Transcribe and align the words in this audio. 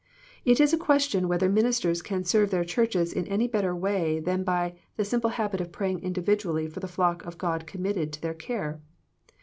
It 0.45 0.59
is 0.59 0.73
a 0.73 0.79
question 0.79 1.27
whether 1.27 1.47
ministers 1.47 2.01
can 2.01 2.23
serve 2.23 2.49
their 2.49 2.63
churches 2.65 3.13
in 3.13 3.27
any 3.27 3.47
better 3.47 3.75
way 3.75 4.19
than 4.19 4.43
by 4.43 4.73
the 4.97 5.05
simple 5.05 5.29
habit 5.29 5.61
of 5.61 5.71
praying 5.71 5.99
individually 5.99 6.67
for 6.67 6.79
the 6.79 6.87
flock 6.87 7.23
of 7.23 7.37
God 7.37 7.67
committed 7.67 8.11
to 8.13 8.21
their 8.23 8.33
care. 8.33 8.81